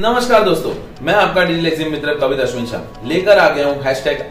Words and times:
नमस्कार 0.00 0.44
दोस्तों, 0.44 0.70
मैं 1.04 1.14
आपका 1.14 1.42
डिजिटल 1.44 1.66
एग्ज़ाम 1.66 1.90
मित्र 1.92 2.12
कवित 2.18 2.38
अश्विन 2.40 2.66
शाह। 2.66 3.08
लेकर 3.08 3.38
आ 3.38 3.48
गया 3.48 3.66
हूँ 3.66 3.82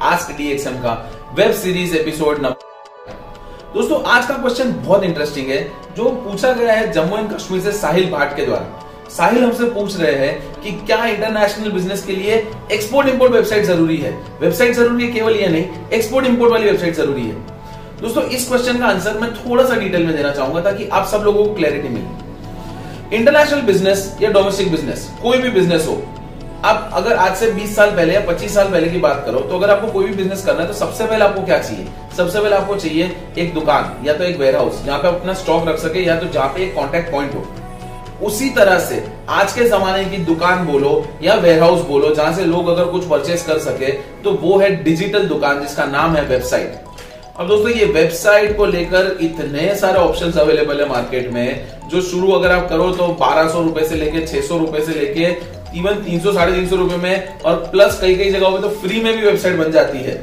आस्क 0.01 0.31
डीएक्सएम 0.37 0.77
का 0.83 0.93
वेब 1.37 1.51
सीरीज़ 1.53 1.95
एपिसोड 1.95 2.39
नंबर 2.43 3.73
दोस्तों, 3.73 4.01
आज 4.03 4.25
का 4.27 4.33
क्वेश्चन 4.35 4.71
बहुत 4.77 5.03
इंटरेस्टिंग 5.03 5.49
है, 5.49 5.59
जो 5.97 6.09
पूछा 6.23 6.53
गया 6.53 6.73
है 6.73 6.91
जम्मू 6.91 7.17
एंड 7.17 7.29
कश्मीर 7.33 7.61
से 7.61 7.71
साहिल 7.73 8.09
भाट 8.11 8.35
के 8.35 8.45
द्वारा। 8.45 9.09
साहिल 9.09 9.43
हमसे 9.43 9.65
पूछ 9.71 9.99
रहे 9.99 10.13
हैं 10.17 10.61
कि 10.61 10.71
क्या 10.85 11.03
इंटरनेशनल 11.07 11.71
बिज़नेस 11.71 12.05
के 12.05 12.13
लिए 12.13 12.37
एक्सपोर्ट 12.71 13.09
इंपोर्ट 13.09 13.33
वेबसाइट 13.33 13.65
ज़रूरी 13.65 13.97
है? 13.97 14.11
वेबसाइट 14.41 14.73
ज़रूरी 14.75 15.05
है 15.05 15.11
केवल 15.13 15.35
ये 15.35 15.47
नहीं 15.47 15.89
एक्सपोर्ट 15.93 16.27
इंपोर्ट 16.27 16.51
वाली 16.51 16.65
वेबसाइट 16.65 16.95
ज़रूरी 16.95 17.27
है। 17.27 17.35
दोस्तों, 18.01 18.23
इस 18.23 18.47
क्वेश्चन 18.47 18.79
का 18.79 18.87
आंसर 18.87 19.19
मैं 19.19 19.33
थोड़ा 19.35 19.65
सा 19.65 19.75
डिटेल 19.75 20.05
में 20.05 20.15
देना 20.15 20.31
चाहूँगा 20.31 20.61
ताकि 20.61 20.87
आप 20.87 21.07
सब 21.07 21.23
लोगों 21.25 21.45
को 21.45 21.53
क्लैरिटी 21.55 21.89
मिले। 21.89 22.27
इंटरनेशनल 23.13 23.61
बिज़नेस 23.61 24.01
या 24.21 24.29
डोमेस्टिक 24.31 24.71
बिज़नेस 24.71 25.07
कोई 25.21 25.37
भी 25.37 25.49
बिज़नेस 25.49 25.85
हो। 25.87 25.93
आप 26.65 26.89
अगर 26.93 27.15
आज 27.15 27.35
से 27.37 27.51
20 27.51 27.75
साल 27.75 27.91
पहले 27.91 28.13
या 28.13 28.19
25 28.25 28.53
साल 28.55 28.67
पहले 28.71 28.89
की 28.89 28.97
बात 28.97 29.23
करो 29.25 29.39
तो 29.39 29.57
अगर 29.57 29.69
आपको 29.69 29.87
कोई 29.91 30.05
भी 30.05 30.13
बिज़नेस 30.15 30.43
करना 30.45 30.61
है 30.61 30.67
तो 30.67 30.73
सबसे 30.73 31.05
पहले 31.05 31.25
आपको 31.25 31.41
क्या 31.45 31.57
चाहिए? 31.59 31.87
सबसे 32.17 32.39
पहले 32.39 32.55
आपको 32.55 32.75
चाहिए 32.75 33.15
एक 33.37 33.53
दुकान 33.53 34.05
या 34.07 34.13
तो 34.13 34.23
एक 34.23 34.37
वेयर 34.39 34.55
हाउस 34.55 34.83
जहाँ 34.85 34.99
पे 34.99 35.07
आप 35.07 35.13
अपना 35.13 35.33
स्टॉक 35.33 35.67
रख 35.67 35.79
सके 35.79 36.03
या 36.05 36.19
तो 36.19 36.27
जहाँ 36.27 36.47
पे 36.47 36.63
एक 36.63 36.75
कॉन्टेक्ट 36.75 37.11
पॉइंट 37.11 37.33
हो। 37.35 37.45
उसी 38.27 38.49
तरह 38.49 38.79
से 38.79 39.03
आज 39.29 39.53
के 39.53 39.67
जमाने 39.69 40.03
की 40.05 40.17
दुकान 40.25 40.65
बोलो 40.65 40.91
या 41.23 41.35
वेयर 41.37 41.61
हाउस 41.63 41.81
बोलो, 41.87 42.13
जहाँ 42.15 42.33
से 42.33 42.45
लोग 42.45 42.67
अगर 42.67 42.91
कुछ 42.91 43.07
परचेस 43.09 43.45
कर 43.47 43.59
सके 43.59 43.91
तो 44.23 44.31
वो 44.41 44.57
है 44.59 44.71
डिजिटल 44.83 45.27
दुकान 45.27 45.61
जिसका 45.61 45.85
नाम 45.87 46.15
है 46.15 46.25
वेबसाइट 46.25 46.88
अब 47.39 47.47
दोस्तों, 47.47 47.69
ये 47.69 47.85
वेबसाइट 47.85 48.55
को 48.57 48.65
लेकर 48.65 49.17
इतने 49.21 49.75
सारे 49.75 49.99
ऑप्शंस 49.99 50.37
अवेलेबल 50.37 50.79
है 50.79 50.87
मार्केट 50.89 51.29
में, 51.31 51.67
जो 51.89 52.01
शुरू 52.01 52.31
अगर 52.31 52.51
आप 52.51 52.67
करो 52.69 52.89
तो 52.91 53.07
बारह 53.19 53.47
सौ 53.49 53.61
रुपए 53.63 53.83
से 53.89 53.95
लेके 53.95 54.25
छह 54.27 54.41
सौ 54.47 54.57
रुपए 54.57 54.81
से 54.85 54.93
लेके 54.93 55.23
इवन 55.79 56.01
तीन 56.03 56.19
सौ, 56.19 56.33
साढ़े 56.33 56.53
तीन 56.53 56.67
सौ 56.67 56.75
रुपए 56.75 56.97
में, 56.97 57.39
और 57.39 57.55
प्लस 57.71 57.99
कई 58.01 58.15
कई 58.15 58.31
जगहों 58.31 58.51
पे 58.51 58.61
तो 58.61 58.69
फ्री 58.81 59.01
में 59.01 59.15
भी 59.15 59.25
वेबसाइट 59.25 59.55
बन 59.57 59.71
जाती 59.71 59.99
है। 59.99 60.17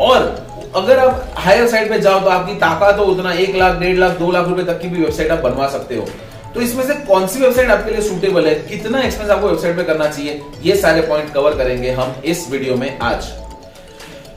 और 0.00 0.72
अगर 0.76 0.98
आप 0.98 1.34
हायर 1.38 1.68
साइड 1.68 1.88
पे 1.88 2.00
जाओ 2.00 2.20
तो 2.20 2.30
आपकी 2.30 2.54
ताकत 2.56 2.98
हो 2.98 3.04
उतना, 3.04 3.32
एक 3.34 3.56
लाख, 3.56 3.78
डेढ़ 3.80 3.98
लाख, 3.98 4.18
दो 4.18 4.32
लाख 4.32 4.48
रुपए 4.48 4.64
तक 4.64 4.80
की 4.80 4.88
भी 4.88 5.02
वेबसाइट 5.02 5.30
आप 5.30 5.38
बनवा 5.40 5.68
सकते 5.68 5.96
हो। 5.96 6.08
तो 6.54 6.60
इसमें 6.60 6.84
से 6.86 6.94
कौन 7.06 7.26
सी 7.26 7.40
वेबसाइट 7.40 7.70
आपके 7.70 7.90
लिए 7.90 8.08
सुटेबल 8.08 8.46
है? 8.46 8.54
कितना 8.68 9.02
एक्सपेंस 9.02 9.30
आपको 9.30 9.48
वेबसाइट 9.48 9.76
पे 9.76 9.84
करना 9.84 10.08
चाहिए? 10.08 10.40
ये 10.62 10.76
सारे 10.76 11.00
पॉइंट 11.02 11.32
कवर 11.34 11.56
करेंगे 11.56 11.90
हम 11.92 12.22
इस 12.24 12.50
वीडियो 12.50 12.76
में 12.76 12.98
आज। 12.98 13.32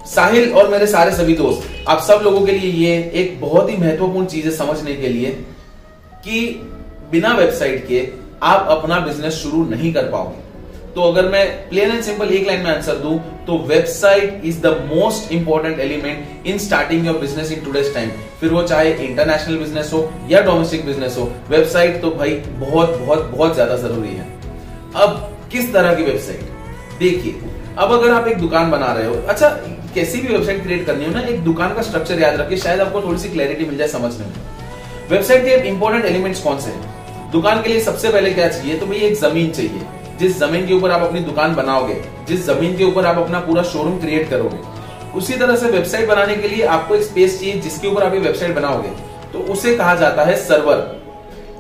साहिल 0.08 0.54
और 0.54 0.70
मेरे 0.70 0.88
सारे 0.88 1.12
सभी 1.12 1.34
दोस्त, 1.36 1.68
आप 1.88 2.02
सब 2.02 2.22
लोगों 2.24 2.46
के 2.46 2.52
लिए 2.52 2.72
ये 2.72 2.96
एक 3.16 3.40
बहुत 3.42 3.70
ही 3.70 3.78
महत्वपूर्ण 3.78 4.26
चीज़ 4.26 4.46
है 4.46 4.52
समझने 4.56 4.94
के 4.96 5.08
लिए 5.10 5.32
कि 6.26 6.40
बिना 7.12 7.34
वेबसाइट 7.36 7.88
के 7.88 8.08
आप 8.44 8.68
अपना 8.72 9.00
बिज़नेस 9.00 9.34
शुरू 9.34 9.64
नहीं 9.66 9.94
कर 9.94 10.10
पाओगे। 10.12 10.46
तो 10.96 11.02
अगर 11.04 11.28
मैं 11.30 11.46
प्लेन 11.70 11.92
एंड 11.92 12.02
सिंपल 12.04 12.32
एक 12.34 12.48
लाइन 12.48 12.64
में 12.64 12.70
आंसर 12.72 12.96
दूँ 12.98 13.18
तो 13.48 13.58
website 13.68 14.42
is 14.46 14.60
the 14.62 14.68
most 14.86 15.32
important 15.32 15.80
element 15.80 16.48
in 16.48 16.58
starting 16.58 17.06
your 17.08 17.18
business 17.18 17.52
in 17.52 17.64
today's 17.66 17.94
time 17.94 18.10
फिर 18.40 18.52
वो 18.52 18.64
चाहे 18.64 18.94
इंटरनेशनल 19.06 19.58
बिज़नेस 19.58 19.92
हो 19.94 20.10
या 20.30 20.42
डोमेस्टिक 20.42 20.86
बिज़नेस 20.86 21.18
हो 21.18 21.30
वेबसाइट 21.50 22.02
तो 22.02 22.12
भाई 22.12 22.36
बहुत 22.60 22.98
बहुत 22.98 23.32
बहुत 23.36 23.54
ज़्यादा 23.56 23.76
ज़रूरी 23.78 24.16
है। 24.16 24.28
अब 24.98 25.30
किस 25.52 25.72
तरह 25.74 25.94
की 25.96 26.04
वेबसाइट 26.04 27.00
देखिए, 27.00 27.36
अब 27.78 27.92
अगर 27.94 28.12
आप 28.12 28.28
एक 28.28 28.38
दुकान 28.38 28.72
बना 28.72 28.92
रहे 28.94 29.08
हो 29.08 29.16
अच्छा 29.28 29.50
कैसी 29.98 30.22
भी 30.22 30.28
वेबसाइट 30.28 30.64
क्रिएट 30.64 30.86
करनी 30.86 31.06
हो 31.06 31.12
ना, 31.12 31.22
एक 31.22 31.44
दुकान 31.44 31.74
का 31.74 31.82
स्ट्रक्चर 31.82 32.20
याद 32.20 32.36
रखिए, 32.36 32.58
शायद 32.58 32.82
आपको 32.82 33.02
थोड़ी 33.02 33.20
सी 33.20 33.30
क्लैरिटी 33.30 33.66
मिल 33.66 33.78
जाए 33.78 33.88
समझने 33.88 34.26
में। 34.26 34.34
वेबसाइट 35.10 35.46
के 35.46 35.68
इंपॉर्टेंट 35.70 36.06
एलिमेंट्स 36.06 36.42
कौन 36.42 36.60
से 36.60 36.72
हैं? 36.72 37.32
दुकान 37.32 37.62
के 37.62 37.70
लिए 37.70 37.80
सबसे 37.80 38.10
पहले 38.10 38.32
क्या 38.32 38.48
चाहिए? 38.50 38.78
तो 38.78 38.86
भाई 38.86 38.98
एक 38.98 39.16
ज़मीन 39.16 39.52
चाहिए। 39.52 39.82
जिस 40.20 40.38
ज़मीन 40.40 40.68
के 40.68 40.74
ऊपर 40.74 40.92
आप 40.92 41.02
अपनी 41.02 41.20
दुकान 41.20 41.56
बनाओगे, 41.56 42.02
जिस 42.28 42.46
ज़मीन 42.46 42.78
के 42.78 42.84
ऊपर 42.84 43.06
आप 43.06 43.18
अपना 43.18 43.40
पूरा 43.40 43.64
शोरूम 43.64 44.00
क्रिएट 44.00 44.30
करोगे, 44.30 44.58
उसी 45.18 45.34
तरह 45.34 45.56
से 45.56 45.70
वेबसाइट 45.70 46.08
बनाने 46.08 46.36
के 46.36 46.48
लिए 46.48 46.66
आपको 46.66 46.96
एक 46.96 47.04
स्पेस 47.04 47.40
चाहिए 47.40 47.60
जिसके 47.60 47.88
ऊपर 47.88 48.04
आप 48.04 48.14
ये 48.14 48.20
वेबसाइट 48.20 48.56
बनाओगे। 48.56 48.90
तो 49.34 49.40
उसे 49.54 49.76
कहा 49.76 49.96
जाता 49.96 50.24
है 50.24 50.36
सर्वर 50.38 50.96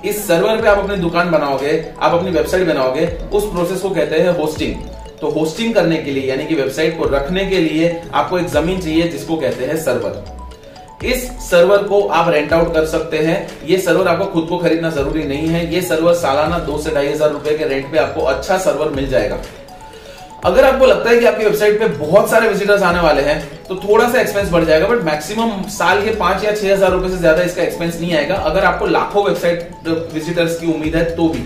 इस 0.05 0.27
सर्वर 0.27 0.61
पे 0.61 0.67
आप 0.67 0.77
अपनी 0.77 0.95
दुकान 0.95 1.31
बनाओगे, 1.31 1.71
आप 2.01 2.13
अपनी 2.13 2.31
वेबसाइट 2.31 2.67
बनाओगे, 2.67 3.05
उस 3.33 3.51
प्रोसेस 3.51 3.81
को 3.81 3.89
कहते 3.89 4.19
हैं 4.19 4.37
होस्टिंग 4.37 4.75
तो 5.21 5.29
होस्टिंग 5.29 5.73
करने 5.73 5.97
के 5.97 6.11
लिए, 6.11 6.23
यानी 6.23 6.45
कि 6.45 6.55
वेबसाइट 6.55 6.97
को 6.97 7.05
रखने 7.07 7.45
के 7.45 7.59
लिए 7.59 8.01
आपको 8.13 8.39
एक 8.39 8.47
ज़मीन 8.49 8.79
चाहिए 8.79 9.07
जिसको 9.09 9.37
कहते 9.37 9.65
हैं 9.65 9.77
सर्वर 9.83 11.05
इस 11.05 11.27
सर्वर 11.41 11.83
को 11.83 12.01
आप 12.09 12.29
रेंट 12.29 12.53
आउट 12.53 12.73
कर 12.73 12.85
सकते 12.87 13.17
हैं। 13.19 13.35
ये 13.67 13.77
सर्वर 13.79 14.07
आपको 14.07 14.25
खुद 14.27 14.47
को 14.49 14.57
खरीदना 14.57 14.89
ज़रूरी 14.91 15.23
नहीं 15.25 15.47
है। 15.47 15.65
ये 15.73 15.81
सर्वर 15.83 16.13
सालाना 16.15 16.57
दो 16.61 16.77
से 16.77 16.91
ढाई 16.91 17.07
हज़ार 17.07 17.31
रुपए 17.31 17.57
के 17.57 17.65
रेंट 17.65 17.91
पे 17.91 17.97
आपको 17.97 18.21
अच्छा 18.23 18.57
सर्वर 18.59 18.89
मिल 18.91 19.09
जाएगा। 19.09 19.37
अगर 20.45 20.65
आपको 20.65 20.85
लगता 20.85 21.09
है 21.09 21.19
कि 21.19 21.25
आपकी 21.25 21.43
वेबसाइट 21.45 21.79
पे 21.79 21.87
बहुत 21.97 22.29
सारे 22.29 22.49
विजिटर्स 22.49 22.81
आने 22.83 22.99
वाले 23.01 23.21
हैं 23.21 23.37
तो 23.67 23.75
थोड़ा 23.77 24.09
सा 24.09 24.19
एक्सपेंस 24.21 24.49
बढ़ 24.51 24.63
जाएगा 24.65 24.87
बट 24.87 25.03
मैक्सिमम 25.03 25.61
साल 25.69 26.03
के 26.03 26.15
पाँच 26.15 26.43
या 26.43 26.51
छह 26.51 26.73
हज़ार 26.73 26.91
रुपए 26.91 27.09
से 27.09 27.17
ज़्यादा 27.17 27.43
इसका 27.43 27.63
एक्सपेंस 27.63 27.99
नहीं 27.99 28.13
आएगा। 28.15 28.35
अगर 28.45 28.65
आपको 28.65 28.85
लाखों 28.87 29.25
वेबसाइट 29.25 29.87
विजिटर्स 30.13 30.59
की 30.59 30.73
उम्मीद 30.73 30.95
है 30.95 31.03
तो 31.15 31.29
भी। 31.29 31.43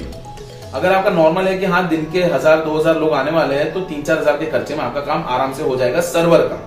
अगर 0.74 0.94
आपका 0.94 1.10
नॉर्मल 1.12 1.48
है 1.48 1.58
कि 1.58 1.66
हाँ 1.66 1.88
दिन 1.88 2.06
के 2.12 2.24
हज़ार, 2.24 2.58
दो 2.58 2.78
हज़ार 2.78 3.00
लोग 3.00 3.14
आने 3.14 3.32
वाले 3.32 3.56
हैं 3.56 3.72
तो 3.74 3.80
तीन 3.82 4.02
चार 4.04 4.20
हज़ार 4.20 4.38
के 4.38 4.46
खर्चे 4.48 4.76
में 4.76 4.82
आपका 4.84 5.02
काम 5.04 5.24
आराम 5.30 5.54
से 5.54 5.64
हो 5.64 5.76
जाएगा 5.78 6.02
सर्वर 6.04 6.42
का। 6.44 6.60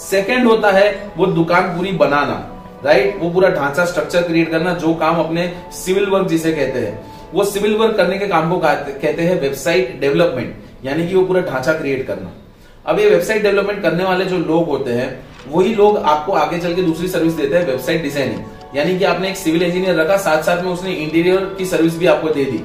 सेकेंड 0.00 0.46
होता 0.46 0.70
है 0.72 1.12
वो 1.16 1.26
दुकान 1.28 1.68
पूरी 1.76 1.92
बनाना 1.98 2.36
राइट 2.84 3.18
वो 3.20 3.30
पूरा 3.30 3.48
ढांचा 3.50 3.84
स्ट्रक्चर 3.84 4.22
क्रिएट 4.22 4.50
करना, 4.50 4.72
जो 4.74 4.94
काम 4.94 5.18
अपने 5.18 5.52
सिविल 5.74 6.06
वर्क 6.06 6.28
जिसे 6.28 6.52
कहते 6.52 6.78
हैं। 6.78 7.10
वो 7.32 7.44
सिविल 7.46 7.76
वर्क 7.76 7.96
करने 7.96 8.18
के 8.18 8.26
काम 8.28 8.50
को 8.50 8.58
कहते 8.58 9.22
हैं 9.22 9.40
वेबसाइट 9.40 10.00
डेवलपमेंट 10.00 10.84
यानी 10.84 11.06
कि 11.08 11.14
वो 11.14 11.24
पूरा 11.24 11.40
ढांचा 11.42 11.72
क्रिएट 11.74 12.06
करना। 12.06 12.32
अब 12.86 12.98
ये 12.98 13.08
वेबसाइट 13.08 13.42
डेवलपमेंट 13.42 13.82
करने 13.82 14.04
वाले 14.04 14.24
जो 14.24 14.38
लोग 14.38 14.68
होते 14.68 14.92
हैं, 14.92 15.24
वही 15.48 15.74
लोग 15.74 15.98
आपको 15.98 16.32
आगे 16.34 16.58
चल 16.58 16.74
के 16.74 16.82
दूसरी 16.82 17.08
सर्विस 17.08 17.34
देते 17.34 17.56
हैं 17.56 17.66
वेबसाइट 17.66 18.02
डिज़ाइनिंग 18.02 18.76
यानी 18.76 18.98
कि 18.98 19.04
आपने 19.06 19.28
एक 19.28 19.36
सिविल 19.36 19.62
इंजीनियर 19.62 19.96
रखा 19.96 20.16
साथ 20.18 20.42
साथ 20.42 20.62
में 20.62 20.70
उसने 20.70 20.92
इंटीरियर 20.94 21.54
की 21.58 21.66
सर्विस 21.66 21.98
भी 21.98 22.06
आपको 22.08 22.28
दे 22.30 22.44
दी। 22.44 22.64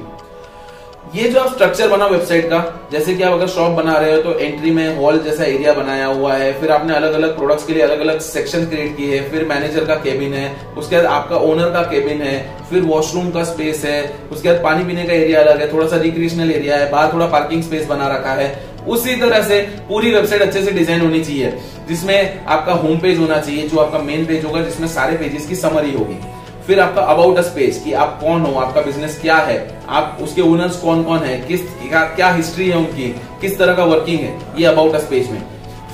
ये 1.14 1.28
जो 1.28 1.40
आप 1.40 1.52
स्ट्रक्चर 1.52 1.88
बना 1.88 2.06
वेबसाइट 2.06 2.44
का, 2.44 2.58
जैसे 2.92 3.14
कि 3.14 3.22
आप 3.22 3.32
अगर 3.32 3.46
शॉप 3.48 3.72
बना 3.72 3.92
रहे 3.92 4.14
हो 4.14 4.20
तो 4.22 4.32
एंट्री 4.34 4.70
में 4.70 4.96
हॉल 4.96 5.18
जैसा 5.18 5.44
एरिया 5.44 5.72
बनाया 5.74 6.06
हुआ 6.06 6.34
है, 6.34 6.52
फिर 6.60 6.70
आपने 6.70 6.94
अलग 6.94 7.12
अलग 7.12 7.36
प्रोडक्ट्स 7.36 7.66
के 7.66 7.72
लिए 7.72 7.82
अलग 7.82 8.00
अलग 8.00 8.18
सेक्शन 8.20 8.66
क्रिएट 8.66 8.96
किए 8.96 9.18
हैं, 9.18 9.30
फिर 9.30 9.44
मैनेजर 9.44 9.84
का 9.84 9.94
केबिन 9.96 10.34
है, 10.34 10.54
उसके 10.76 10.96
बाद 10.96 11.06
आपका 11.06 11.36
ओनर 11.46 11.70
का 11.70 11.82
केबिन 11.82 12.22
है, 12.22 12.36
फिर 12.70 12.82
वॉशरूम 12.82 13.30
का 13.30 13.44
स्पेस 13.44 13.84
है, 13.84 14.02
उसके 14.32 14.48
बाद 14.48 14.62
पानी 14.64 14.84
पीने 14.84 15.04
का 15.04 15.12
एरिया 15.12 15.40
अलग 15.40 15.60
है, 15.60 15.72
थोड़ा 15.72 15.86
सा 15.88 15.96
रिक्रिएशनल 15.96 16.52
एरिया 16.52 16.76
है, 16.76 16.90
बाहर 16.92 17.12
थोड़ा 17.12 17.26
पार्किंग 17.28 17.62
स्पेस 17.62 17.86
बना 17.86 18.08
रखा 18.08 18.32
है। 18.32 18.56
उसी 18.88 19.16
तरह 19.16 19.42
से 19.42 19.60
पूरी 19.88 20.10
वेबसाइट 20.10 20.42
अच्छे 20.42 20.62
से 20.62 20.70
डिज़ाइन 20.70 21.00
होनी 21.00 21.24
चाहिए, 21.24 21.52
जिसमें 21.88 22.44
आपका 22.46 22.72
होम 22.74 22.98
पेज 22.98 23.18
होना 23.18 23.38
चाहिए, 23.38 23.68
जो 23.68 23.78
आपका 23.78 23.98
मेन 24.00 24.26
पेज 24.26 24.44
होगा, 24.44 24.62
जिसमें 24.62 24.88
सारे 24.88 25.16
पेजेस 25.16 25.46
की 25.46 25.54
समरी 25.56 25.92
होगी। 25.92 26.18
फिर 26.68 26.80
आपका 26.80 27.02
अबाउट 27.02 27.38
अ 27.38 27.42
स्पेस 27.42 27.80
कि 27.84 27.92
आप 27.94 28.18
कौन 28.20 28.40
हो 28.40 28.58
आपका 28.60 28.80
बिज़नेस 28.80 29.18
क्या 29.20 29.36
है 29.36 29.56
आप 29.88 30.18
उसके 30.22 30.42
ओनर्स 30.42 30.76
कौन 30.76 31.02
कौन 31.02 31.18
है 31.18 31.36
किस 31.42 31.60
क्या, 31.84 32.30
हिस्ट्री 32.30 32.68
है 32.68 32.76
उनकी 32.76 33.08
किस 33.40 33.56
तरह 33.58 33.74
का 33.74 33.84
वर्किंग 33.84 34.18
है 34.20 34.36
ये 34.58 34.64
अबाउट 34.66 34.94
अ 34.94 34.98
स्पेस 34.98 35.30
में। 35.30 35.42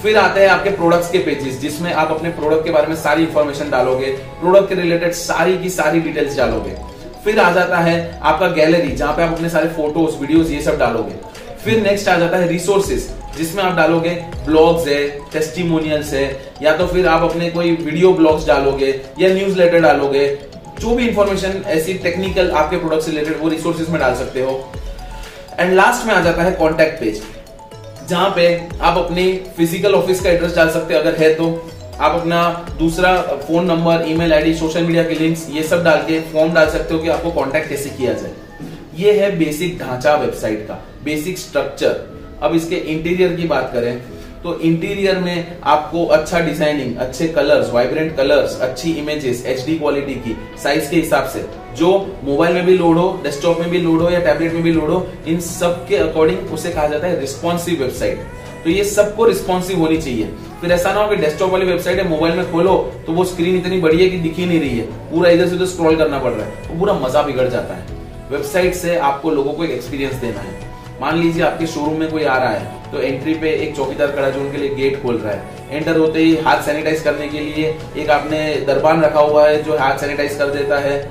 फिर 0.03 0.17
आते 0.17 0.41
हैं 0.41 0.49
आपके 0.49 0.71
प्रोडक्ट्स 0.71 1.11
के 1.11 1.19
पेजेस 1.19 1.61
जिसमें 1.61 1.93
आप 1.93 2.11
अपने 2.11 2.31
प्रोडक्ट 2.31 2.65
के 2.65 2.71
बारे 2.71 2.87
में 2.87 2.97
सारी 2.97 3.23
इंफॉर्मेशन 3.23 3.71
डालोगे 3.71 4.07
प्रोडक्ट 4.41 4.69
के 4.69 4.75
रिलेटेड 4.75 5.13
सारी 5.15 5.57
की 5.59 5.71
सारी 5.71 6.01
डिटेल्स 6.01 6.37
डालोगे। 6.37 6.77
फिर 7.25 7.39
आ 7.41 7.51
जाता 7.53 7.79
है 7.79 7.97
आपका 8.23 8.49
गैलरी 8.53 8.91
जहाँ 8.93 9.13
पे 9.17 9.23
आप 9.23 9.33
अपने 9.33 9.51
सारे 9.51 9.69
फ़ोटोज़ 9.77 10.17
वीडियोस 10.21 10.51
ये 10.51 10.63
सब 10.63 10.79
डालोगे। 10.79 11.15
फिर 11.65 11.83
नेक्स्ट 11.83 12.09
आ 12.09 12.17
जाता 12.17 12.37
है 12.37 12.49
रिसोर्सेज 12.49 13.09
जिसमें 13.37 13.63
आप 13.65 13.77
डालोगे 13.77 14.11
ब्लॉग्स 14.47 14.89
है 14.89 14.99
टेस्टिमोनियल्स 15.33 16.13
है 16.15 16.25
या 16.63 16.77
तो 16.77 16.87
फिर 16.87 17.07
आप 17.09 17.23
अपने 17.23 17.51
कोई 17.51 17.71
वीडियो 17.77 18.13
ब्लॉग्स 18.15 18.47
डालोगे 18.47 18.91
या 19.21 19.33
न्यूज़ 19.35 19.63
डालोगे 19.73 20.27
जो 20.81 20.95
भी 20.95 21.07
इंफॉर्मेशन 21.09 21.63
ऐसी 21.69 21.95
टेक्निकल 21.99 22.51
आपके 22.53 22.77
प्रोडक्ट 22.77 23.03
से 23.03 23.11
रिलेटेड 23.11 23.41
वो 23.41 23.49
रिसोर्सेज 23.49 23.89
में 23.91 24.01
डाल 24.01 24.15
सकते 24.15 24.43
हो। 24.43 24.59
एंड 25.61 25.73
लास्ट 25.75 26.07
में 26.07 26.15
आ 26.15 26.21
जाता 26.21 26.43
है 26.43 26.53
कॉन्टेक्ट 26.55 27.01
पेज 27.01 27.23
जहाँ 28.09 28.31
पे 28.37 28.47
आप 28.81 28.99
अपने 28.99 29.33
फ़िज़िकल 29.57 29.95
ऑफ़िस 29.95 30.21
का 30.21 30.31
एड्रेस 30.31 30.57
डाल 30.57 30.71
सकते 30.71 30.95
हो, 30.95 31.01
अगर 31.01 31.15
है 31.17 31.35
तो। 31.35 31.71
आप 31.97 32.15
अपना 32.15 32.43
दूसरा 32.79 33.17
phone 33.41 33.67
number 33.67 34.05
email 34.09 34.33
ID 34.33 34.55
social 34.55 34.83
media 34.83 35.03
के 35.05 35.15
लिंक्स 35.15 35.47
ये 35.51 35.63
सब 35.65 35.85
डाल 35.85 35.99
के 36.09 36.21
फॉर्म 36.33 36.53
डाल 36.55 36.71
सकते 36.71 36.95
हो 36.95 37.01
कि 37.01 37.09
आपको 37.09 37.31
कांटेक्ट 37.33 37.69
कैसे 37.69 37.91
किया 37.91 38.13
जाए। 38.13 38.33
ये 38.97 39.13
है 39.21 39.31
बेसिक 39.39 39.79
ढांचा 39.79 40.15
वेबसाइट 40.17 40.67
का 40.69 40.75
बेसिक 41.05 41.39
स्ट्रक्चर 41.39 42.39
अब 42.43 42.55
इसके 42.55 42.77
इंटीरियर 42.77 43.37
की 43.37 43.47
बात 43.49 43.71
करें 43.73 43.93
तो 44.45 44.59
इंटीरियर 44.61 45.19
में 45.19 45.61
आपको 45.65 46.05
अच्छा 46.15 46.41
डिज़ाइनिंग 46.41 46.97
अच्छे 46.99 47.29
कलर्स 47.29 47.71
वाइब्रेंट 47.73 48.17
कलर्स 48.17 48.59
अच्छी 48.61 48.93
इमेजेस 48.93 49.45
एचडी 49.47 49.77
क्वालिटी 49.79 50.15
की 50.17 50.37
साइज़ 50.63 50.91
के 50.91 50.97
हिसाब 50.97 51.29
से, 51.29 51.45
जो 51.77 51.91
मोबाइल 52.25 52.55
में 52.55 52.67
भी 52.67 52.77
लोड 52.79 52.97
हो 52.99 53.09
डेस्कटॉप 53.23 53.61
में 53.61 53.71
भी 53.71 53.79
लोड 53.81 54.03
हो 54.03 54.11
या 54.11 54.21
टैबलेट 54.21 54.53
में 54.53 54.63
भी 54.63 54.73
लोड 54.73 54.91
हो, 54.91 55.07
इन 55.27 55.41
सब 55.41 55.87
के 55.89 55.97
अकॉर्डिंग 55.99 56.53
उसे 56.53 56.71
कहा 56.71 56.87
जाता 56.89 57.07
है 57.07 57.21
रिस्पॉन्सिव 57.21 57.81
वेबसाइट 57.83 58.27
तो 58.65 58.71
ये 58.71 58.85
सबको 58.87 59.25
रिस्पॉन्सिव 59.27 59.79
होनी 59.79 59.97
चाहिए। 59.99 60.29
फिर 60.61 60.73
ऐसा 60.73 60.93
ना 60.95 61.01
हो 61.01 61.09
कि 61.09 61.17
डेस्कटॉप 61.17 61.51
वाली 61.53 61.67
वेबसाइट 61.67 61.99
है 61.99 62.09
मोबाइल 62.09 62.37
में 62.37 62.51
खोलो 62.53 62.77
तो 63.07 63.13
वो 63.13 63.25
स्क्रीन 63.25 63.57
इतनी 63.57 63.81
बड़ी 63.81 64.03
है 64.03 64.09
कि 64.11 64.19
दिख 64.19 64.37
ही 64.37 64.47
नहीं 64.47 64.61
रही 64.61 64.79
है। 64.79 64.87
पूरा 65.11 65.31
इधर 65.31 65.49
से 65.49 65.57
उधर 65.57 65.67
स्क्रॉल 65.67 65.97
करना 65.97 66.19
पड़ 66.19 66.33
रहा 66.33 66.47
है 66.47 66.69
तो 66.69 66.79
पूरा 66.79 66.95
मज़ा 67.01 67.23
बिगड़ 67.23 67.49
जाता 67.49 67.75
है। 67.75 67.87
वेबसाइट 68.31 68.75
से 68.75 68.97
आपको 69.09 69.31
लोगों 69.31 69.53
को 69.53 69.65
एक 69.65 69.71
एक्सपीरियंस 69.71 70.15
देना 70.21 70.41
है। 70.41 70.64
मान 71.01 71.19
लीजिए 71.19 71.43
आपके 71.43 71.67
शोरूम 71.67 71.99
में 72.01 72.11
कोई 72.11 72.25
आ 72.25 72.37
रहा 72.39 72.51
है 72.51 72.91
तो 72.91 73.01
एंट्री 73.01 73.35
पे 73.35 73.51
एक 73.53 73.75
चौकीदार 73.77 74.11
खड़ा 74.11 74.29
जो 74.31 74.41
उनके 74.41 74.59
लिए 74.59 74.75
गेट 74.75 75.03
खोल 75.03 75.17
रहा 75.17 75.33
है। 75.33 75.69
एंटर 75.71 75.97
होते 75.97 76.19
ही 76.19 76.37
हाथ 76.37 76.63
सैनिटाइज 76.63 77.01
करने 77.03 77.29
के 77.29 77.41
लिए 77.41 77.75
एक 77.97 78.11
आपने 78.11 78.39
दरबान 78.67 79.03
रखा 79.03 79.21
हुआ 79.21 79.47
है 79.49 79.63
जो 79.63 79.79
हाथ 79.79 79.99
सैनिटाइज 79.99 80.37
कर 80.39 80.51
देता 80.51 80.79
है। 80.79 81.03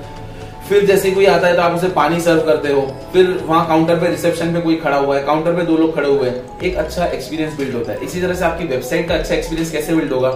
फिर 0.70 0.86
जैसे 0.86 1.12
कोई 1.12 1.26
आता 1.26 1.48
है 1.48 1.56
तो 1.56 1.62
आप 1.62 1.74
उसे 1.76 1.88
पानी 1.92 2.20
सर्व 2.22 2.42
करते 2.42 2.72
हो। 2.74 2.82
फिर 3.14 3.30
वहाँ 3.46 3.66
काउंटर 3.68 4.00
पे 4.00 4.08
रिसेप्शन 4.08 4.54
पे 4.54 4.62
कोई 4.62 4.76
खड़ा 4.76 4.98
हुआ 4.98 5.18
है। 5.18 5.24
काउंटर 5.24 5.56
पे 5.56 5.66
दो 5.66 5.78
लोग 5.78 5.96
खड़े 5.96 6.10
हुए 6.10 6.30
हैं। 6.30 6.60
एक 6.62 6.76
अच्छा 6.76 7.06
एक्सपीरियंस 7.08 7.58
बिल्ड 7.58 7.76
होता 7.76 7.92
है। 7.92 8.04
इसी 8.04 8.22
तरह 8.22 8.34
से 8.34 8.46
आपकी 8.46 8.68
वेबसाइट 8.68 9.08
का 9.08 9.16
अच्छा 9.16 9.36
एक्सपीरियंस 9.36 9.72
कैसे 9.72 9.96
बिल्ड 9.96 10.14
होगा? 10.14 10.30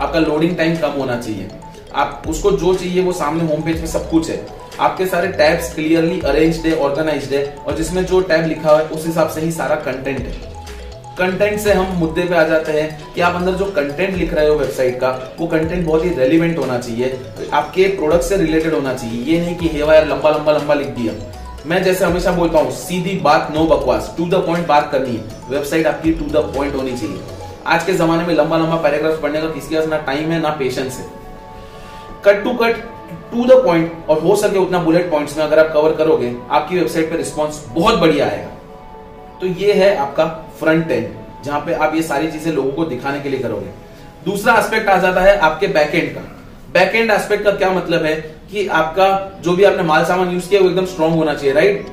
आपका 0.00 0.18
लोडिंग 0.20 0.56
टाइम 0.56 0.76
कम 0.76 0.98
होना 0.98 1.20
चाहिए। 1.20 1.48
आप 1.94 2.22
उसको 2.28 2.52
जो 2.52 2.74
चाहिए 2.74 3.02
वो 3.02 3.12
सामने 3.12 3.44
होम 3.46 3.62
पेज 3.62 3.80
पे 3.80 3.86
सब 3.86 4.10
कुछ 4.10 4.30
है। 4.30 4.36
आपके 4.82 5.06
सारे 5.06 5.28
टैब्स 5.28 5.74
क्लियरली 5.74 6.20
अरेंज्ड 6.20 6.66
है 6.66 6.74
ऑर्गेनाइज्ड 6.76 7.32
है, 7.34 7.44
और 7.58 7.76
जिसमें 7.76 8.04
जो 8.04 8.20
टैब 8.20 8.46
लिखा 8.46 8.70
हुआ 8.70 8.78
है, 8.78 8.86
उस 8.86 9.06
हिसाब 9.06 9.28
से 9.28 9.40
ही 9.40 9.50
सारा 9.52 9.76
कंटेंट 9.82 10.18
है। 10.18 10.50
कंटेंट 11.18 11.58
से 11.60 11.72
हम 11.72 11.96
मुद्दे 11.96 12.22
पे 12.22 12.34
आ 12.34 12.42
जाते 12.42 12.72
हैं 12.72 13.12
कि 13.14 13.20
आप 13.20 13.34
अंदर 13.34 13.52
जो 13.52 13.64
कंटेंट 13.72 14.16
लिख 14.16 14.32
रहे 14.34 14.48
हो 14.48 14.54
वेबसाइट 14.54 14.98
का, 15.00 15.10
वो 15.40 15.46
कंटेंट 15.46 15.84
बहुत 15.86 16.04
ही 16.04 16.10
रेलिवेंट 16.10 16.58
होना 16.58 16.78
चाहिए। 16.78 17.18
आपके 17.52 17.86
प्रोडक्ट 17.96 18.22
से 18.22 18.36
रिलेटेड 18.36 18.74
होना 18.74 18.94
चाहिए। 18.94 19.22
ये 19.24 19.40
नहीं 19.40 19.56
कि 19.56 19.68
हेवा 19.68 19.94
यार, 19.94 20.06
लंबा 20.06 20.30
लंबा 20.30 20.52
लंबा 20.52 20.74
लिख 20.74 20.88
दिया। 20.88 21.12
मैं 21.66 21.82
जैसे 21.84 22.04
हमेशा 22.04 22.32
बोलता 22.32 22.58
हूँ, 22.58 22.70
सीधी 22.72 23.14
बात 23.18 23.52
नो 23.54 23.64
बकवास। 23.66 24.14
टू 24.16 24.26
द 24.26 24.42
पॉइंट 24.46 24.66
बात 24.66 24.90
करनी 24.92 25.16
है। 25.16 25.50
वेबसाइट 25.50 25.86
आपकी 25.86 26.12
टू 26.12 26.24
द 26.30 26.44
पॉइंट 26.54 26.74
होनी 26.74 26.96
चाहिए। 26.96 27.20
आज 27.66 27.84
के 27.84 27.92
जमाने 27.92 28.26
में 28.26 28.34
लंबा 28.34 28.56
लंबा 28.56 28.76
पैराग्राफ 28.78 29.20
पढ़ने 29.22 29.40
का 29.40 29.48
किसी 29.48 29.68
के 29.68 29.76
पास 29.76 29.86
ना 29.86 29.98
टाइम 29.98 30.30
है, 30.30 30.40
ना 30.40 30.50
पेशेंस 30.50 30.98
है। 30.98 31.06
Cut 32.24 32.42
to 32.44 32.52
cut 32.54 32.90
to 33.32 33.44
the 33.46 33.62
point 33.64 34.08
और 34.10 34.18
हो 34.20 34.36
सके 34.36 34.58
उतना 34.58 34.78
बुलेट 34.82 35.10
पॉइंट्स 35.10 35.36
में 35.36 35.44
अगर 35.44 35.58
आप 35.58 35.72
कवर 35.74 35.92
करोगे, 35.96 36.34
आपकी 36.50 36.78
वेबसाइट 36.78 37.10
पे 37.10 37.16
रिस्पॉन्स 37.16 37.64
बहुत 37.68 37.98
बढ़िया 37.98 38.26
आएगा। 38.26 38.50
तो 39.40 39.46
ये 39.60 39.72
है 39.74 39.94
आपका 39.98 40.26
फ्रंट 40.60 40.90
एंड 40.90 41.08
जहाँ 41.44 41.60
पे 41.60 41.72
आप 41.74 41.94
ये 41.94 42.02
सारी 42.02 42.30
चीज़ें 42.32 42.52
लोगों 42.52 42.72
को 42.72 42.84
दिखाने 42.86 43.20
के 43.20 43.28
लिए 43.28 43.40
करोगे। 43.40 43.70
दूसरा 44.24 44.54
एस्पेक्ट 44.58 44.88
आ 44.88 44.96
जाता 44.98 45.20
है 45.20 45.38
आपके 45.40 45.66
बैकएंड 45.68 46.14
का। 46.14 46.20
बैकएंड 46.72 47.10
एस्पेक्ट 47.10 47.44
का 47.44 47.50
क्या 47.52 47.70
मतलब 47.72 48.04
है? 48.04 48.14
कि 48.52 48.66
आपका 48.68 49.08
जो 49.44 49.52
भी 49.56 49.64
आपने 49.64 49.82
माल 49.82 50.04
सामान 50.04 50.30
यूज़ 50.30 50.48
किया, 50.48 50.60
वो 50.60 50.68
एकदम 50.68 50.86
स्ट्रांग 50.86 51.14
होना 51.14 51.34
चाहिए 51.34 51.52
राइट 51.54 51.86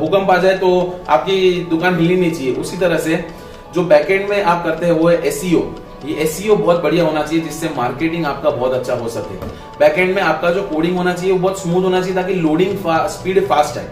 भूकंप 0.00 0.30
आ 0.30 0.36
जाए 0.38 0.56
तो 0.58 1.00
आपकी 1.08 1.66
दुकान 1.70 1.98
हिलनी 1.98 2.16
नहीं 2.16 2.30
चाहिए। 2.30 2.54
उसी 2.54 2.76
तरह 2.76 2.98
से 2.98 3.24
जो 3.74 3.84
बैकएंड 3.84 4.28
में 4.28 4.42
आप 4.42 4.64
करते 4.64 4.86
हैं, 4.86 4.92
वो 4.92 5.08
है 5.08 5.20
एसईओ 5.26 5.60
ये 6.04 6.14
एसईओ 6.22 6.54
e 6.54 6.58
बहुत 6.58 6.82
बढ़िया 6.82 7.04
होना 7.04 7.22
चाहिए 7.22 7.44
जिससे 7.44 7.68
मार्केटिंग 7.76 8.24
आपका 8.26 8.50
बहुत 8.50 8.72
अच्छा 8.72 8.94
हो 8.94 9.08
सके। 9.08 9.36
बैकएंड 9.78 10.14
में 10.14 10.22
आपका 10.22 10.50
जो 10.50 10.62
कोडिंग 10.68 10.96
होना 10.96 11.12
चाहिए 11.12 11.32
वो 11.32 11.38
बहुत 11.38 11.60
स्मूथ 11.62 11.82
होना 11.82 12.00
चाहिए 12.00 12.14
ताकि 12.16 12.34
लोडिंग 12.36 12.76
फा, 12.78 13.06
स्पीड 13.08 13.46
फास्ट 13.48 13.78
है 13.78 13.90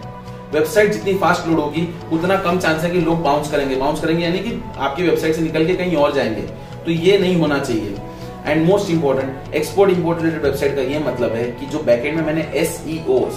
वेबसाइट 0.52 0.92
जितनी 0.92 1.14
फास्ट 1.16 1.48
लोड 1.48 1.58
होगी 1.60 1.86
उतना 2.12 2.36
कम 2.42 2.58
चांस 2.58 2.82
है 2.82 2.90
कि 2.90 3.00
लोग 3.00 3.22
बाउंस 3.22 3.50
करेंगे। 3.50 3.76
बाउंस 3.76 4.00
करेंगे 4.00 4.24
यानी 4.24 4.38
कि 4.38 4.60
आपकी 4.78 5.02
वेबसाइट 5.02 5.34
से 5.34 5.42
निकल 5.42 5.66
के 5.66 5.74
कहीं 5.74 5.96
और 5.96 6.12
जाएँगे। 6.14 6.42
तो 6.84 6.90
ये 6.90 7.18
नहीं 7.18 7.36
होना 7.36 7.58
चाहिए। 7.58 7.96
And 8.46 8.66
most 8.66 8.90
important 8.90 9.54
export 9.54 9.90
import 9.90 10.22
related 10.22 10.42
website 10.42 10.74
का 10.76 10.82
ये 10.82 10.98
मतलब 11.00 11.32
है 11.32 11.44
कि 11.52 11.66
जो 11.66 11.78
बैकएंड 11.82 12.16
में 12.16 12.24
मैंने 12.26 12.50
एस 12.60 12.76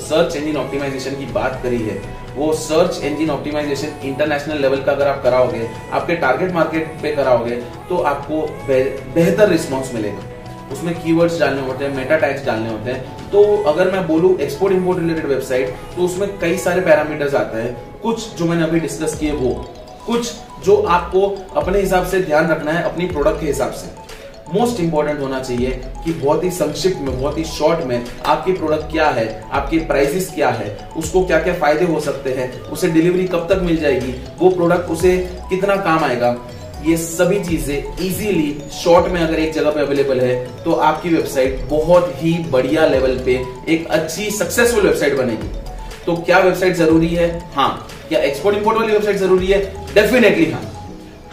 सर्च 0.01 0.35
इंजन 0.35 0.59
ऑप्टिमाइजेशन 0.59 1.15
की 1.15 1.25
बात 1.33 1.59
करी 1.63 1.81
है 1.81 2.01
वो 2.35 2.51
search 2.55 2.99
engine 3.03 3.29
optimisation 3.29 3.99
international 4.03 4.61
level 4.61 4.81
का 4.83 4.91
अगर 4.91 5.07
आप 5.07 5.21
कराओगे, 5.23 5.67
आपके 5.91 6.15
टारगेट 6.17 6.51
मार्केट 6.53 6.87
पे 7.01 7.15
कराओगे 7.15 7.55
तो 7.89 7.97
आपको 8.03 8.41
बेहतर 8.67 9.49
रिस्पॉन्स 9.49 9.93
मिलेगा। 9.93 10.31
उसमें 10.73 10.93
कीवर्ड्स 10.95 11.39
डालने 11.39 11.61
होते 11.61 11.85
हैं 11.85 11.95
मेटा 11.95 12.17
टैग्स 12.17 12.45
डालने 12.45 12.69
होते 12.69 12.91
हैं। 12.91 13.29
तो 13.31 13.43
अगर 13.63 13.91
मैं 13.91 14.05
बोलूँ 14.07 14.37
एक्सपोर्ट 14.39 14.73
इम्पोर्ट 14.73 14.99
रिलेटेड 14.99 15.25
वेबसाइट 15.25 15.75
तो 15.95 16.01
उसमें 16.01 16.37
कई 16.39 16.57
सारे 16.59 16.81
पैरामीटर्स 16.81 17.35
आते 17.35 17.57
हैं। 17.57 17.99
कुछ 18.01 18.35
जो 18.35 18.45
मैंने 18.45 18.63
अभी 18.63 18.79
डिस्कस 18.79 19.17
किए 19.19 19.31
वो, 19.33 19.53
कुछ 20.07 20.31
जो 20.65 20.75
आपको 20.75 21.27
अपने 21.55 21.79
हिसाब 21.79 22.05
से 22.07 22.19
ध्यान 22.21 22.49
रखना 22.49 22.71
है, 22.71 22.83
अपनी 22.83 23.05
प्रोडक्ट 23.07 23.39
के 23.41 23.47
हिसाब 23.47 23.71
से। 23.73 24.02
मोस्ट 24.53 24.79
इंपॉर्टेंट 24.79 25.19
होना 25.19 25.39
चाहिए 25.39 25.69
कि 26.05 26.13
बहुत 26.13 26.43
ही 26.43 26.49
संक्षिप्त 26.51 26.97
में, 26.97 27.19
बहुत 27.19 27.37
ही 27.37 27.43
शॉर्ट 27.45 27.85
में 27.85 28.05
आपकी 28.25 28.53
प्रोडक्ट 28.53 28.91
क्या 28.91 29.09
है, 29.09 29.27
आपके 29.51 29.77
प्राइसेस 29.87 30.31
क्या 30.35 30.49
है, 30.51 30.77
उसको 30.97 31.25
क्या 31.25 31.39
क्या 31.41 31.53
फ़ायदे 31.55 31.85
हो 31.85 31.99
सकते 32.01 32.33
हैं, 32.33 32.51
उसे 32.61 32.87
डिलीवरी 32.89 33.27
कब 33.27 33.47
तक 33.49 33.61
मिल 33.63 33.77
जाएगी, 33.77 34.13
वो 34.39 34.49
प्रोडक्ट 34.51 34.89
उसे 34.91 35.17
कितना 35.49 35.75
काम 35.77 36.03
आएगा, 36.03 36.35
ये 36.85 36.95
सभी 36.97 37.39
चीज़ें 37.43 37.77
इजीली 37.77 38.55
शॉर्ट 38.73 39.11
में 39.11 39.19
अगर 39.21 39.39
एक 39.39 39.53
जगह 39.53 39.71
पे 39.71 39.81
अवेलेबल 39.81 40.19
है 40.19 40.63
तो 40.63 40.71
आपकी 40.87 41.09
वेबसाइट 41.09 41.61
बहुत 41.69 42.11
ही 42.17 42.33
बढ़िया 42.51 42.85
लेवल 42.87 43.17
पे 43.25 43.33
एक 43.73 43.87
अच्छी 43.89 44.29
सक्सेसफुल 44.31 44.87
वेबसाइट 44.87 45.17
बनेगी। 45.17 45.47
तो 46.05 46.15
क्या 46.17 46.39
वेबसाइट 46.39 46.75
ज़रूरी 46.75 47.07
है? 47.07 47.29
हाँ 47.55 47.87
क्या 48.09 48.19
एक्सपोर्ट 48.21 48.57
इंपोर्ट 48.57 48.77
वाली 48.77 48.93
वेबसाइट 48.93 49.17
ज़रूरी 49.17 49.47
है? 49.47 49.59
डेफिनेटली 49.93 50.51
हाँ। 50.51 50.61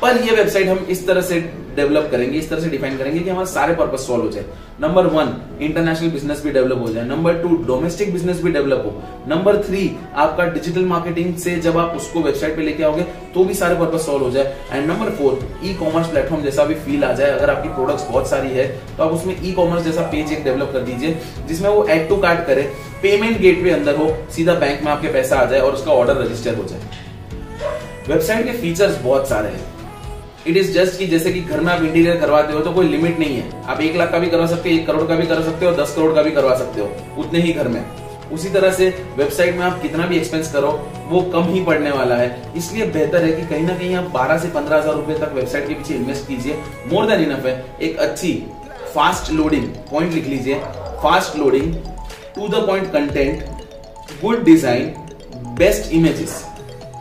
पर 0.03 0.17
ये 0.19 0.35
वेबसाइट 0.35 0.69
हम 0.69 0.87
इस 0.91 1.07
तरह 1.07 1.21
से 1.23 1.41
डेवलप 1.77 2.09
करेंगे, 2.11 2.39
इस 2.39 2.49
तरह 2.51 2.61
से 2.61 2.69
डिफाइन 2.71 2.97
करेंगे 2.99 3.21
कि 3.21 3.31
हमारे 3.31 3.47
सारे 3.47 3.75
पर्पज 3.75 3.99
सॉल्व 3.99 4.23
हो 4.23 4.31
जाए। 4.31 4.45
नंबर 4.81 5.07
वन 5.07 5.35
इंटरनेशनल 5.63 6.11
बिज़नेस 6.11 6.43
भी 6.45 6.51
डेवलप 6.51 6.79
हो 6.79 6.89
जाए। 6.93 7.05
नंबर 7.07 7.35
टू 7.43 7.49
डोमेस्टिक 7.65 8.13
बिज़नेस 8.13 8.41
भी 8.43 8.51
डेवलप 8.53 8.83
हो। 8.87 8.93
नंबर 9.29 9.57
थ्री 9.63 9.91
आपका 10.17 10.45
डिजिटल 10.47 10.85
मार्केटिंग 10.85 11.35
से 11.37 11.57
जब 11.59 11.77
आप 11.79 11.97
उसको 11.97 12.21
वेबसाइट 12.21 12.57
पे 12.57 12.63
लेके 12.63 12.85
आओगे 12.85 13.03
तो 13.35 13.45
भी 13.45 13.55
सारे 13.55 13.75
पर्पज 13.75 14.01
सॉल्व 14.01 14.25
हो 14.25 14.31
जाए। 14.31 14.57
And 14.73 14.87
number 14.87 15.11
four 15.11 15.39
e 15.65 15.75
commerce 15.75 16.09
platform 16.11 16.43
जैसा 16.45 16.65
भी 16.65 16.75
फील 16.77 17.05
आ 17.05 17.13
जाए, 17.13 17.31
अगर 17.31 17.51
आपकी 17.51 17.69
प्रोडक्ट्स 17.71 18.09
बहुत 18.09 18.29
सारी 18.31 18.51
है 18.51 18.67
तो 18.97 19.03
आप 19.05 19.13
उसमें 19.13 19.35
ई 19.37 19.53
कॉमर्स 19.53 19.85
जैसा 19.85 20.03
पेज 20.13 20.33
एक 20.33 20.45
डेवलप 20.45 20.71
कर 20.73 20.81
दीजिए, 20.83 21.17
जिसमें 21.49 21.69
वो 21.71 21.85
एड 21.87 22.09
टू 22.09 22.17
कार्ड 22.19 22.47
करे। 22.47 22.63
पेमेंट 23.03 23.39
गेटवे 23.41 23.71
अंदर 23.71 23.97
हो, 23.97 24.15
सीधा 24.37 24.55
बैंक 24.57 24.83
में 24.85 24.91
आपके 24.93 25.13
पैसा 25.13 25.37
आ 25.37 25.45
जाए 25.45 25.61
और 25.61 25.75
उसका 25.75 25.93
ऑर्डर 25.93 26.17
रजिस्टर 26.17 26.55
हो 26.55 26.65
जाए। 26.65 26.81
वेबसाइट 28.09 28.47
के 28.47 28.53
फीचर्स 28.53 29.03
बहुत 29.03 29.29
सारे 29.29 29.49
हैं। 29.49 29.80
इट 30.47 30.57
इज़ 30.57 30.73
जस्ट 30.73 30.99
कि 30.99 31.07
जैसे 31.07 31.33
कि 31.33 31.41
घर 31.41 31.61
में 31.61 31.73
आप 31.73 31.83
इंटीरियर 31.83 32.17
करवाते 32.21 32.53
हो 32.53 32.61
तो 32.61 32.73
कोई 32.73 32.89
लिमिट 32.89 33.19
नहीं 33.19 33.37
है। 33.37 33.63
आप 33.65 33.81
एक 33.81 33.97
लाख 33.97 34.11
का 34.13 34.19
भी 34.19 34.27
करवा 34.27 34.47
सकते 34.47 34.71
हो, 34.71 34.77
एक 34.77 34.87
करोड़ 34.87 35.07
का 35.09 35.17
भी 35.17 35.27
कर 35.27 35.43
सकते 35.43 35.67
हो, 35.67 35.73
दस 35.75 35.95
करोड़ 35.97 36.15
का 36.15 36.23
भी 36.23 36.31
करवा 36.31 36.55
सकते 36.57 36.81
हो, 36.81 36.91
उतने 37.19 37.41
ही 37.41 37.53
घर 37.53 37.69
में। 37.69 37.85
उसी 38.33 38.49
तरह 38.51 38.73
से 38.73 38.89
वेबसाइट 39.17 39.57
में 39.57 39.63
आप 39.65 39.81
कितना 39.83 40.07
भी 40.07 40.17
एक्सपेंस 40.17 40.53
करो, 40.53 40.71
वो 41.09 41.21
कम 41.33 41.49
ही 41.53 41.65
पड़ने 41.65 41.91
वाला 41.91 42.17
है। 42.17 42.53
इसलिए 42.57 42.87
बेहतर 42.89 43.25
है 43.25 43.33
कि 43.33 43.47
कहीं 43.47 43.67
ना 43.67 43.75
कहीं 43.75 43.95
आप 43.95 44.11
12 44.13 44.39
से 44.39 44.49
पंद्रह 44.49 44.77
हज़ार 44.77 44.95
रुपए 44.95 45.15
तक 45.17 45.33
वेबसाइट 45.35 45.69
के 45.69 45.75
पीछे 45.75 45.95
इन्वेस्ट 45.95 46.27
कीजिए। 46.29 46.59
मोर 46.87 47.07
देन 47.07 47.23
इनफ 47.23 47.47
है। 47.47 47.55
एक 47.83 47.99
अच्छी 47.99 48.33
फास्ट 48.95 49.33
लोडिंग 49.33 49.65
पॉइंट 49.91 50.13
लिख 50.13 50.27
लीजिए। 50.27 50.61
Fast 51.03 51.37
loading 51.39 51.75
to 52.35 52.49
the 52.49 52.67
point 52.67 52.93
content 52.93 53.45
good 54.23 54.45
design 54.45 54.93
best 55.59 55.93
images 55.93 56.45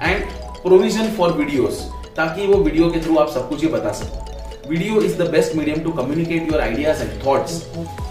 and 0.03 0.24
provision 0.62 1.12
for 1.17 1.31
videos 1.34 1.88
ताकि 2.18 2.48
वो 2.48 2.58
वीडियो 2.60 2.89
के 2.92 3.01
थ्रू 3.01 3.18
आप 3.18 3.30
सब 3.30 3.50
कुछ 3.50 3.62
ही 3.63 3.68
बता 3.70 3.92
सको। 3.94 4.28
Video 4.70 5.01
is 5.01 5.18
the 5.18 5.30
best 5.32 5.56
medium 5.56 5.80
to 5.84 5.92
communicate 5.94 6.51
your 6.51 6.62
ideas 6.62 7.01
and 7.01 7.25
thoughts 7.25 7.63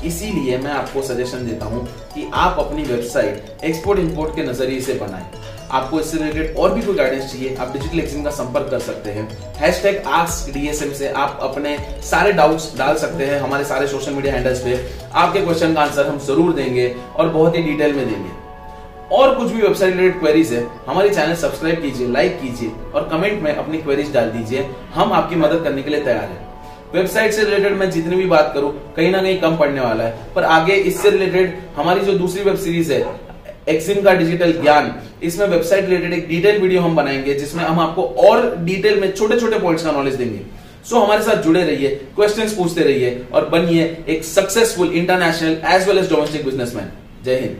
इसीलिए 0.05 0.57
मैं 0.59 0.71
आपको 0.71 1.03
सजेशन 1.03 1.47
देता 1.47 1.67
हूँ 1.67 1.85
कि 2.15 2.31
आप 2.37 2.59
अपनी 2.59 2.83
वेबसाइट 2.85 3.65
एक्सपोर्ट 3.65 3.99
इंपोर्ट 4.01 4.35
के 4.37 4.43
नज़रिए 4.43 4.81
से 4.81 4.95
बनाएँ। 4.95 5.27
आपको 5.71 6.01
इससे 6.01 6.19
रिलेटेड 6.19 6.57
और 6.57 6.75
भी 6.75 6.83
कोई 6.83 6.95
गाइडेंस 6.95 7.31
चाहिए, 7.33 7.55
आप 7.57 7.73
डिजिटल 7.73 8.01
एक्सिम 8.01 8.23
का 8.25 8.31
संपर्क 8.31 8.71
कर 8.71 8.79
सकते 8.81 9.11
हैं। 9.11 9.29
हैश 9.57 9.83
टैग 9.83 10.03
डीएसएम 10.53 10.93
से 10.93 11.09
आप 11.15 11.39
अपने 11.43 11.77
सारे 12.03 12.33
डाउट्स 12.33 12.73
डाल 12.79 12.97
सकते 12.97 13.27
हैं, 13.27 13.41
हमारे 13.41 13.65
सारे 13.65 13.87
सोशल 13.87 14.13
मीडिया 14.13 14.35
हैंडल्स 14.35 14.61
पे। 14.61 14.79
आपके 15.15 15.41
क्वेश्चन 15.41 15.75
का 15.75 15.83
आंसर 15.83 16.07
हम 16.07 16.19
ज़रूर 16.27 16.53
देंगे 16.53 16.95
और 17.17 17.29
बहुत 17.29 17.57
ही 17.57 17.63
डिटेल 17.63 17.95
में 17.95 18.07
देंगे। 18.07 18.31
और 19.13 19.35
कुछ 19.35 19.51
भी 19.53 19.63
वेबसाइट 19.63 19.97
रिलेटेड 19.97 20.19
क्वेरीज 20.21 20.53
है 20.53 20.67
हमारे 20.87 21.11
चैनल 21.11 21.35
सब्सक्राइब 21.35 21.81
कीजिए 21.83 22.09
लाइक 22.09 22.41
कीजिए 22.41 22.71
और 22.95 23.09
कमेंट 23.09 23.43
में 23.43 23.55
अपनी 23.55 23.79
क्वेरीज 23.79 24.13
डाल 24.15 24.31
दीजिए। 24.31 24.67
हम 24.95 25.13
आपकी 25.13 25.37
मदद 25.37 25.63
करने 25.65 25.83
के 25.83 25.91
लिए 25.91 26.01
तैयार 26.01 26.25
हैं। 26.25 26.47
वेबसाइट 26.95 27.33
से 27.33 27.45
रिलेटेड 27.45 27.73
मैं 27.73 27.91
जितनी 27.91 28.17
भी 28.17 28.27
बात 28.27 28.51
करूँ 28.55 28.73
कहीं 28.97 29.11
ना 29.11 29.23
कहीं 29.23 29.39
कम 29.41 29.57
पड़ने 29.57 29.81
वाला 29.81 30.05
है। 30.05 30.33
पर 30.35 30.45
आगे 30.45 30.75
इससे 30.75 31.11
रिलेटेड 31.11 31.59
हमारी 31.77 32.01
जो 32.01 32.19
दूसरी 32.19 32.45
वेब 32.45 32.57
सीरीज़ 32.57 32.93
है 32.93 33.01
एक्सिम 33.69 34.03
का 34.03 34.13
डिजिटल 34.15 34.53
ज्ञान 34.53 34.95
इसमें 35.23 35.47
वेबसाइट 35.47 35.89
रिलेटेड 35.89 36.13
एक 36.13 36.29
डिटेल 36.29 36.61
वीडियो 36.63 36.83
हम 36.83 36.97
बनाएँगे 36.97 37.35
जिसमें 37.35 37.65
हम 37.65 37.81
आपको 37.81 38.03
और 38.29 38.55
डिटेल 38.59 39.01
में 39.01 39.13
छोटे 39.13 39.41
छोटे 39.41 39.59
पॉइंट्स 39.59 39.85
का 39.85 39.93
नॉलेज 39.93 40.15
देंगे। 40.15 40.39
सो 40.85 40.97
so, 40.97 41.03
हमारे 41.03 41.23
साथ 41.23 41.43
जुड़े 41.43 41.65
रहिए 41.65 41.89
क्वेश्चंस 42.17 42.55
पूछते 42.55 42.83
रहिए 42.83 43.27
और 43.35 43.49
बनिए 43.49 43.85
एक 44.09 44.25
successful 44.25 44.93
international 44.93 45.61
as 45.73 45.89
well 45.89 45.99
as 45.99 46.11
domestic 46.11 46.45
businessman 46.45 46.93
जय 47.25 47.41
हिंद। 47.41 47.57